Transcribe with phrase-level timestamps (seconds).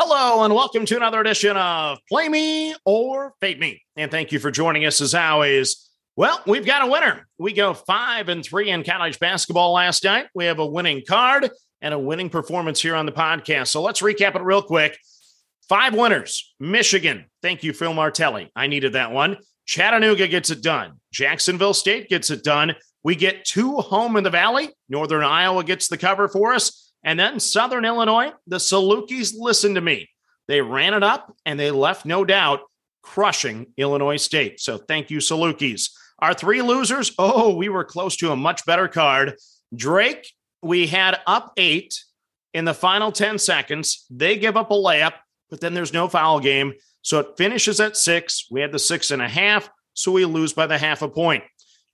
[0.00, 3.82] Hello and welcome to another edition of Play Me or Fade Me.
[3.96, 5.90] And thank you for joining us as always.
[6.14, 7.26] Well, we've got a winner.
[7.36, 10.28] We go five and three in college basketball last night.
[10.36, 11.50] We have a winning card
[11.82, 13.68] and a winning performance here on the podcast.
[13.68, 14.96] So let's recap it real quick.
[15.68, 16.54] Five winners.
[16.60, 17.24] Michigan.
[17.42, 18.52] Thank you, Phil Martelli.
[18.54, 19.38] I needed that one.
[19.66, 21.00] Chattanooga gets it done.
[21.12, 22.76] Jacksonville State gets it done.
[23.02, 24.70] We get two home in the Valley.
[24.88, 26.87] Northern Iowa gets the cover for us.
[27.04, 30.08] And then Southern Illinois, the Salukis listened to me.
[30.48, 32.60] They ran it up and they left no doubt
[33.02, 34.60] crushing Illinois State.
[34.60, 35.90] So thank you, Salukis.
[36.18, 39.36] Our three losers, oh, we were close to a much better card.
[39.74, 40.32] Drake,
[40.62, 42.02] we had up eight
[42.54, 44.06] in the final 10 seconds.
[44.10, 45.14] They give up a layup,
[45.50, 46.74] but then there's no foul game.
[47.02, 48.46] So it finishes at six.
[48.50, 51.44] We had the six and a half, so we lose by the half a point.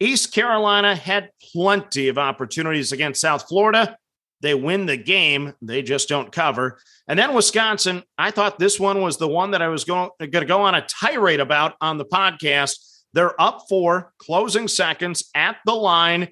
[0.01, 3.97] East Carolina had plenty of opportunities against South Florida.
[4.41, 6.79] They win the game, they just don't cover.
[7.09, 10.31] And then Wisconsin, I thought this one was the one that I was going, going
[10.31, 12.77] to go on a tirade about on the podcast
[13.15, 16.29] they're up four, closing seconds at the line.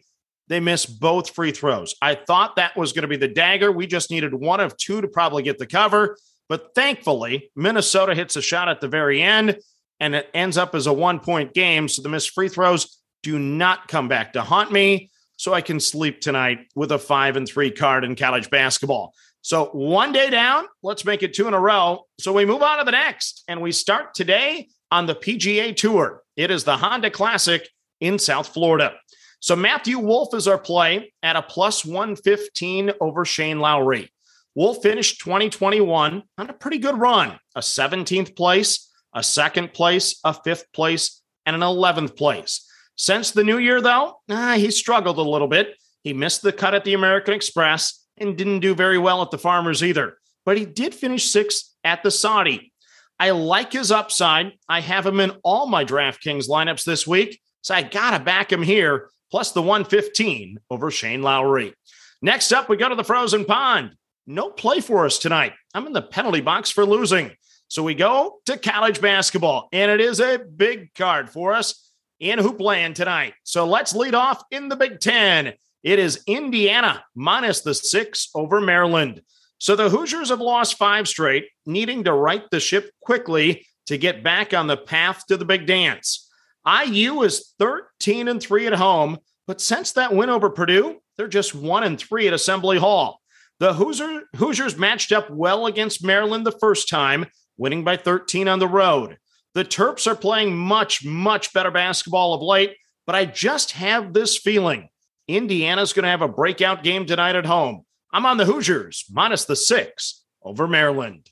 [0.48, 1.94] They miss both free throws.
[2.02, 3.70] I thought that was going to be the dagger.
[3.70, 6.18] We just needed one of two to probably get the cover.
[6.48, 9.58] But thankfully, Minnesota hits a shot at the very end
[10.00, 11.88] and it ends up as a one point game.
[11.88, 15.11] So the missed free throws do not come back to haunt me.
[15.42, 19.12] So I can sleep tonight with a five and three card in college basketball.
[19.40, 22.06] So one day down, let's make it two in a row.
[22.20, 26.22] So we move on to the next and we start today on the PGA Tour.
[26.36, 27.68] It is the Honda Classic
[28.00, 28.92] in South Florida.
[29.40, 34.12] So Matthew Wolff is our play at a plus 115 over Shane Lowry.
[34.54, 40.34] Wolff finished 2021 on a pretty good run a 17th place, a second place, a
[40.34, 42.68] fifth place, and an 11th place.
[43.02, 45.74] Since the new year, though, ah, he struggled a little bit.
[46.04, 49.38] He missed the cut at the American Express and didn't do very well at the
[49.38, 50.18] Farmers either.
[50.44, 52.72] But he did finish sixth at the Saudi.
[53.18, 54.52] I like his upside.
[54.68, 57.40] I have him in all my DraftKings lineups this week.
[57.62, 61.74] So I got to back him here, plus the 115 over Shane Lowry.
[62.22, 63.96] Next up, we go to the frozen pond.
[64.28, 65.54] No play for us tonight.
[65.74, 67.32] I'm in the penalty box for losing.
[67.66, 71.81] So we go to college basketball, and it is a big card for us
[72.22, 73.34] in Hoopland tonight.
[73.42, 75.54] So let's lead off in the Big Ten.
[75.82, 79.22] It is Indiana minus the six over Maryland.
[79.58, 84.22] So the Hoosiers have lost five straight, needing to right the ship quickly to get
[84.22, 86.30] back on the path to the big dance.
[86.64, 89.18] IU is 13 and 3 at home,
[89.48, 93.20] but since that win over Purdue, they're just 1 and 3 at Assembly Hall.
[93.58, 98.60] The Hoosier, Hoosiers matched up well against Maryland the first time, winning by 13 on
[98.60, 99.18] the road.
[99.54, 102.76] The Terps are playing much, much better basketball of late,
[103.06, 104.88] but I just have this feeling
[105.28, 107.84] Indiana's going to have a breakout game tonight at home.
[108.12, 111.28] I'm on the Hoosiers minus the six over Maryland.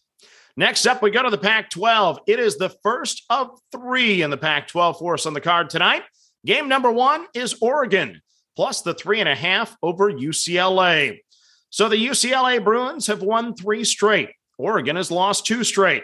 [0.57, 2.21] Next up, we go to the Pac 12.
[2.27, 5.71] It is the first of three in the Pac 12 for us on the card
[5.71, 6.03] tonight.
[6.45, 8.21] Game number one is Oregon,
[8.57, 11.21] plus the three and a half over UCLA.
[11.71, 14.31] So the UCLA Bruins have won three straight.
[14.59, 16.03] Oregon has lost two straight.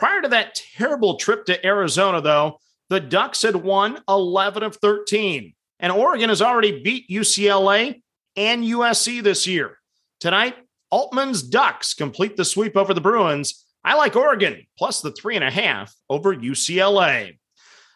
[0.00, 5.52] Prior to that terrible trip to Arizona, though, the Ducks had won 11 of 13.
[5.78, 8.00] And Oregon has already beat UCLA
[8.34, 9.76] and USC this year.
[10.18, 10.56] Tonight,
[10.90, 13.66] Altman's Ducks complete the sweep over the Bruins.
[13.84, 17.38] I like Oregon plus the three and a half over UCLA.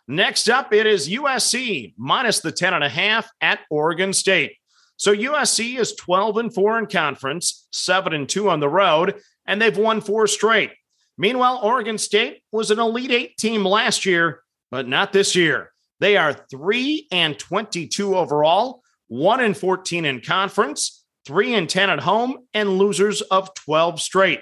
[0.06, 4.58] Next up, it is USC minus the 10 and a half at Oregon State.
[4.98, 9.60] So USC is 12 and 4 in conference, 7 and 2 on the road, and
[9.60, 10.72] they've won four straight.
[11.16, 15.70] Meanwhile, Oregon State was an Elite 8 team last year, but not this year.
[16.00, 22.00] They are 3 and 22 overall, 1 and 14 in conference, three and 10 at
[22.00, 24.40] home, and losers of 12 straight.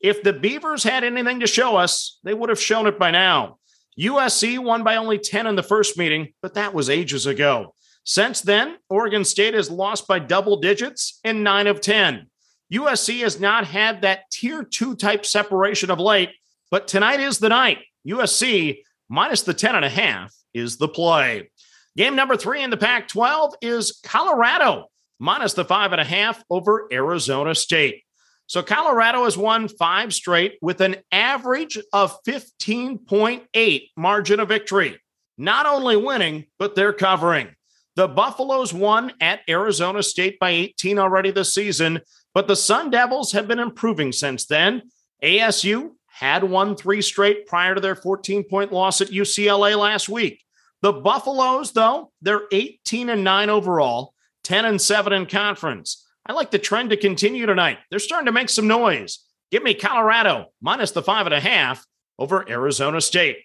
[0.00, 3.58] If the Beavers had anything to show us, they would have shown it by now.
[3.98, 7.74] USC won by only 10 in the first meeting, but that was ages ago.
[8.04, 12.28] Since then, Oregon State has lost by double digits in nine of 10.
[12.72, 16.30] USC has not had that tier two type separation of late,
[16.70, 17.78] but tonight is the night.
[18.06, 18.78] USC
[19.08, 21.50] minus the 10 and a half is the play.
[21.96, 24.86] Game number three in the Pac 12 is Colorado
[25.20, 28.02] minus the five and a half over Arizona State.
[28.46, 34.98] So Colorado has won five straight with an average of 15.8 margin of victory.
[35.38, 37.54] Not only winning, but they're covering.
[37.94, 42.00] The Buffaloes won at Arizona State by 18 already this season,
[42.34, 44.82] but the Sun Devils have been improving since then.
[45.22, 50.42] ASU had won three straight prior to their 14 point loss at UCLA last week.
[50.82, 54.14] The Buffaloes, though, they're 18 and 9 overall,
[54.44, 56.06] 10 and 7 in conference.
[56.26, 57.78] I like the trend to continue tonight.
[57.90, 59.20] They're starting to make some noise.
[59.50, 61.84] Give me Colorado minus the five and a half
[62.18, 63.38] over Arizona State.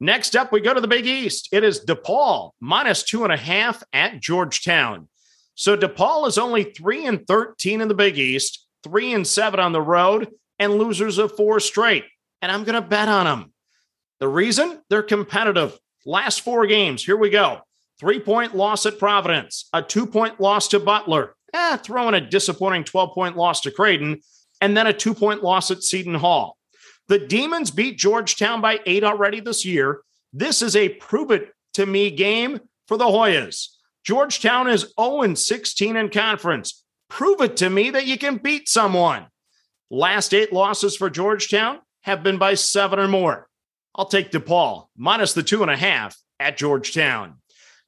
[0.00, 1.48] Next up, we go to the Big East.
[1.52, 5.08] It is DePaul minus two and a half at Georgetown.
[5.56, 9.72] So DePaul is only three and 13 in the Big East, three and seven on
[9.72, 12.04] the road, and losers of four straight.
[12.42, 13.52] And I'm going to bet on them.
[14.20, 15.76] The reason they're competitive.
[16.04, 17.62] Last four games, here we go.
[17.98, 22.84] Three point loss at Providence, a two point loss to Butler, eh, throwing a disappointing
[22.84, 24.20] 12 point loss to Creighton,
[24.60, 26.58] and then a two point loss at Seton Hall.
[27.08, 30.02] The Demons beat Georgetown by eight already this year.
[30.34, 33.75] This is a prove it to me game for the Hoyas.
[34.06, 36.84] Georgetown is 0 16 in conference.
[37.10, 39.26] Prove it to me that you can beat someone.
[39.90, 43.48] Last eight losses for Georgetown have been by seven or more.
[43.96, 47.40] I'll take DePaul minus the two and a half at Georgetown.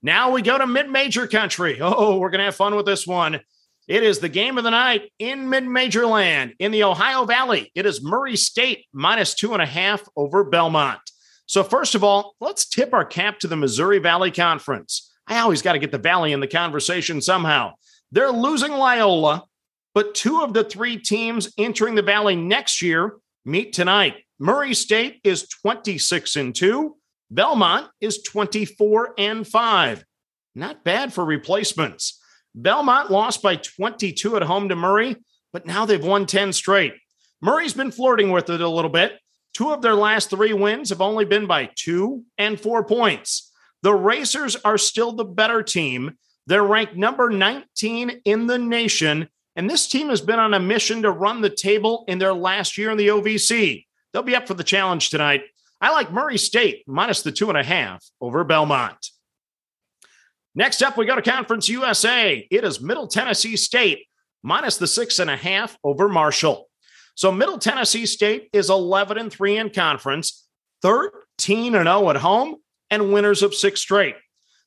[0.03, 1.79] Now we go to mid major country.
[1.81, 3.41] Oh, we're going to have fun with this one.
[3.87, 7.71] It is the game of the night in mid major land in the Ohio Valley.
[7.77, 11.01] It is Murray State minus two and a half over Belmont.
[11.47, 15.08] So, first of all, let's tip our cap to the Missouri Valley Conference.
[15.29, 17.75] I always got to get the Valley in the conversation somehow.
[18.11, 19.45] They're losing Loyola,
[19.95, 24.17] but two of the three teams entering the Valley next year meet tonight.
[24.39, 26.97] Murray State is 26 and 2.
[27.31, 30.05] Belmont is 24 and 5.
[30.55, 32.19] Not bad for replacements.
[32.55, 35.17] Belmont lost by 22 at home to Murray,
[35.53, 36.95] but now they've won 10 straight.
[37.43, 39.19] Murray's been flirting with it a little bit.
[39.53, 43.48] Two of their last three wins have only been by two and four points.
[43.83, 46.17] The Racers are still the better team.
[46.47, 51.03] They're ranked number 19 in the nation, and this team has been on a mission
[51.03, 53.85] to run the table in their last year in the OVC.
[54.13, 55.43] They'll be up for the challenge tonight.
[55.81, 59.11] I like Murray State minus the two and a half over Belmont.
[60.55, 62.47] Next up, we go to Conference USA.
[62.51, 64.07] It is Middle Tennessee State
[64.43, 66.69] minus the six and a half over Marshall.
[67.15, 70.47] So Middle Tennessee State is 11 and 3 in conference,
[70.83, 72.57] 13 and 0 at home,
[72.91, 74.17] and winners of six straight.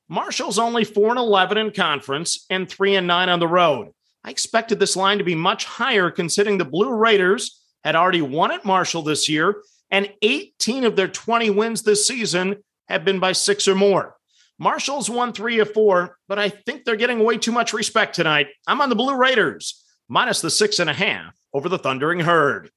[0.10, 3.94] Marshall's only 4 and 11 in conference and 3 and 9 on the road.
[4.24, 8.52] I expected this line to be much higher considering the Blue Raiders had already won
[8.52, 12.58] at Marshall this year, and 18 of their 20 wins this season
[12.88, 14.16] have been by six or more.
[14.60, 18.48] Marshall's won three of four, but I think they're getting way too much respect tonight.
[18.68, 22.70] I'm on the Blue Raiders, minus the six and a half over the Thundering Herd.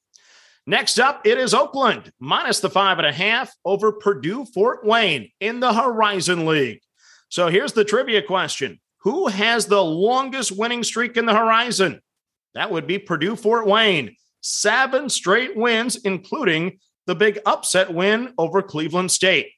[0.67, 5.31] Next up, it is Oakland, minus the five and a half over Purdue Fort Wayne
[5.39, 6.81] in the Horizon League.
[7.29, 12.01] So here's the trivia question Who has the longest winning streak in the Horizon?
[12.55, 14.17] That would be Purdue Fort Wayne.
[14.41, 19.51] Seven straight wins, including the big upset win over Cleveland State.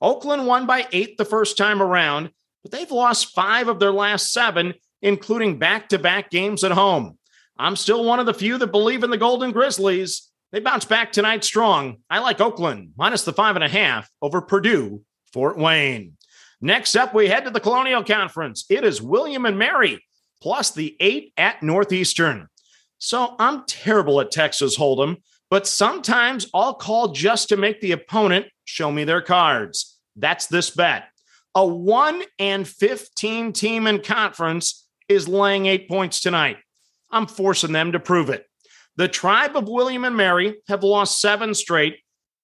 [0.00, 2.30] Oakland won by eight the first time around,
[2.62, 7.18] but they've lost five of their last seven, including back to back games at home.
[7.56, 10.30] I'm still one of the few that believe in the Golden Grizzlies.
[10.54, 11.96] They bounce back tonight strong.
[12.08, 16.16] I like Oakland minus the five and a half over Purdue, Fort Wayne.
[16.60, 18.64] Next up, we head to the Colonial Conference.
[18.70, 20.04] It is William and Mary
[20.40, 22.46] plus the eight at Northeastern.
[22.98, 25.16] So I'm terrible at Texas Hold'em,
[25.50, 29.98] but sometimes I'll call just to make the opponent show me their cards.
[30.14, 31.08] That's this bet.
[31.56, 36.58] A 1 and 15 team in conference is laying eight points tonight.
[37.10, 38.46] I'm forcing them to prove it.
[38.96, 41.98] The tribe of William and Mary have lost seven straight,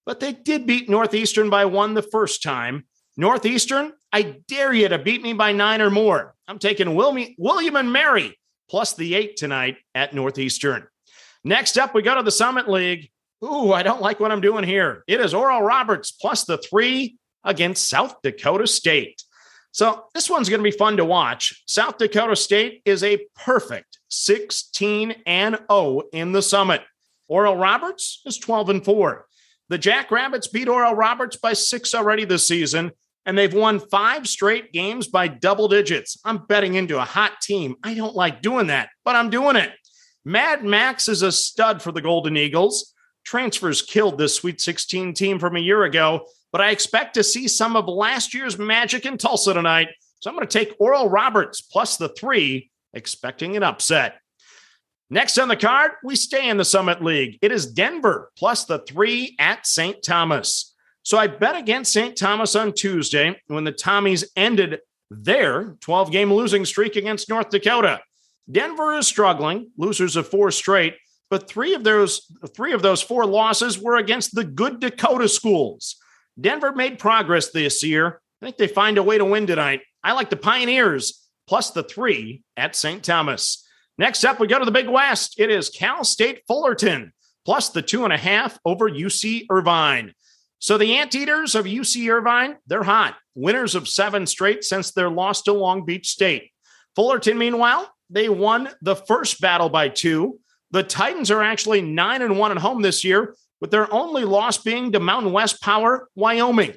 [0.05, 2.85] but they did beat Northeastern by one the first time.
[3.15, 6.35] Northeastern, I dare you to beat me by nine or more.
[6.47, 8.37] I'm taking William and Mary
[8.69, 10.87] plus the eight tonight at Northeastern.
[11.43, 13.09] Next up, we go to the Summit League.
[13.43, 15.03] Ooh, I don't like what I'm doing here.
[15.07, 19.23] It is Oral Roberts plus the three against South Dakota State.
[19.71, 21.63] So this one's going to be fun to watch.
[21.65, 26.81] South Dakota State is a perfect 16 and 0 in the summit.
[27.27, 29.25] Oral Roberts is 12 and 4.
[29.69, 32.91] The Jackrabbits beat Oral Roberts by six already this season,
[33.25, 36.17] and they've won five straight games by double digits.
[36.25, 37.75] I'm betting into a hot team.
[37.83, 39.71] I don't like doing that, but I'm doing it.
[40.25, 42.93] Mad Max is a stud for the Golden Eagles.
[43.23, 47.47] Transfers killed this Sweet 16 team from a year ago, but I expect to see
[47.47, 49.89] some of last year's magic in Tulsa tonight.
[50.19, 54.15] So I'm going to take Oral Roberts plus the three, expecting an upset.
[55.09, 57.37] Next on the card, we stay in the Summit League.
[57.41, 60.01] It is Denver plus the three at St.
[60.01, 60.73] Thomas.
[61.03, 62.15] So I bet against St.
[62.15, 64.79] Thomas on Tuesday when the Tommies ended
[65.09, 67.99] their 12 game losing streak against North Dakota.
[68.49, 70.95] Denver is struggling, losers of four straight,
[71.29, 75.97] but three of those three of those four losses were against the good Dakota schools.
[76.39, 78.21] Denver made progress this year.
[78.41, 79.81] I think they find a way to win tonight.
[80.03, 83.03] I like the Pioneers plus the three at St.
[83.03, 83.67] Thomas.
[83.97, 85.35] Next up, we go to the Big West.
[85.37, 87.13] It is Cal State Fullerton
[87.45, 90.13] plus the two and a half over UC Irvine.
[90.59, 93.15] So the Anteaters of UC Irvine, they're hot.
[93.33, 96.51] Winners of seven straight since their loss to Long Beach State.
[96.95, 100.39] Fullerton, meanwhile, they won the first battle by two.
[100.71, 104.57] The Titans are actually nine and one at home this year, with their only loss
[104.57, 106.73] being to Mountain West Power, Wyoming.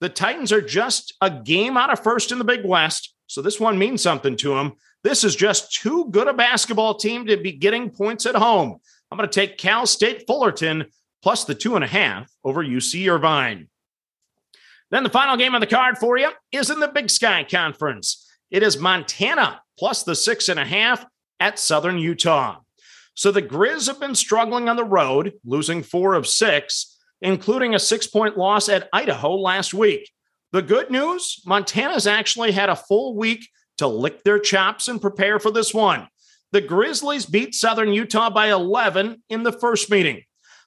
[0.00, 3.60] The Titans are just a game out of first in the Big West, so this
[3.60, 4.72] one means something to them.
[5.04, 8.80] This is just too good a basketball team to be getting points at home.
[9.08, 10.86] I'm going to take Cal State Fullerton
[11.22, 13.68] plus the two and a half over UC Irvine.
[14.90, 18.28] Then the final game on the card for you is in the Big Sky Conference.
[18.50, 21.06] It is Montana plus the six and a half
[21.38, 22.58] at Southern Utah.
[23.14, 27.78] So the Grizz have been struggling on the road, losing four of six, including a
[27.78, 30.10] six point loss at Idaho last week.
[30.52, 35.38] The good news Montana's actually had a full week to lick their chops and prepare
[35.38, 36.08] for this one.
[36.52, 40.22] The Grizzlies beat Southern Utah by 11 in the first meeting.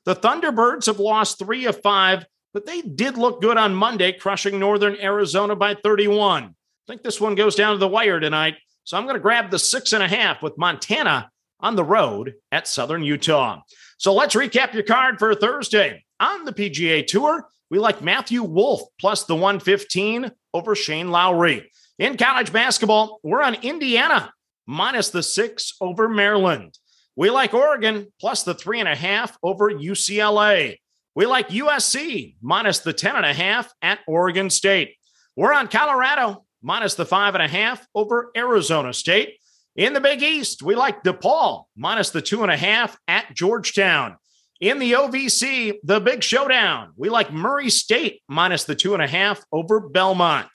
[0.05, 4.59] The Thunderbirds have lost three of five, but they did look good on Monday, crushing
[4.59, 6.43] Northern Arizona by 31.
[6.43, 6.51] I
[6.87, 8.55] think this one goes down to the wire tonight.
[8.85, 12.35] So I'm going to grab the six and a half with Montana on the road
[12.51, 13.61] at Southern Utah.
[13.97, 16.03] So let's recap your card for Thursday.
[16.19, 21.71] On the PGA Tour, we like Matthew Wolff plus the 115 over Shane Lowry.
[21.97, 24.31] In college basketball, we're on Indiana
[24.67, 26.77] minus the six over Maryland.
[27.15, 30.77] We like Oregon plus the three and a half over UCLA.
[31.15, 34.93] We like USC minus the 10 and a half at Oregon State.
[35.35, 39.39] We're on Colorado minus the five and a half over Arizona State.
[39.75, 44.17] In the Big East, we like DePaul minus the two and a half at Georgetown.
[44.61, 49.07] In the OVC, the big showdown, we like Murray State minus the two and a
[49.07, 50.47] half over Belmont.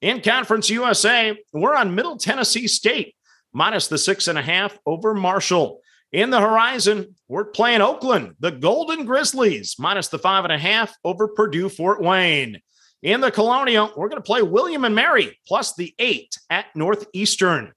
[0.00, 3.14] In Conference USA, we're on Middle Tennessee State
[3.52, 5.80] minus the six and a half over Marshall.
[6.12, 10.94] In the horizon, we're playing Oakland, the Golden Grizzlies, minus the five and a half
[11.02, 12.60] over Purdue Fort Wayne.
[13.02, 17.72] In the Colonial, we're going to play William and Mary plus the eight at Northeastern.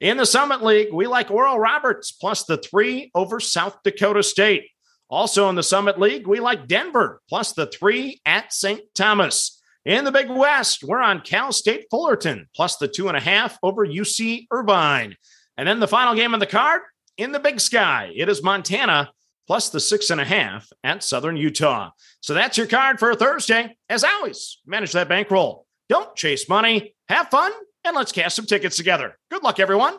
[0.00, 4.68] In the Summit League, we like Oral Roberts plus the three over South Dakota State.
[5.08, 8.82] Also in the Summit League, we like Denver plus the three at St.
[8.94, 9.62] Thomas.
[9.84, 13.56] In the Big West, we're on Cal State Fullerton plus the two and a half
[13.62, 15.16] over UC Irvine.
[15.56, 16.82] And then the final game on the card
[17.16, 19.10] in the Big Sky, it is Montana
[19.46, 21.90] plus the six and a half at Southern Utah.
[22.20, 23.76] So that's your card for Thursday.
[23.88, 25.66] As always, manage that bankroll.
[25.88, 27.52] Don't chase money, have fun,
[27.84, 29.16] and let's cast some tickets together.
[29.30, 29.98] Good luck, everyone.